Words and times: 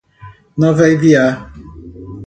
Nova 0.61 0.85
Ibiá 0.95 1.25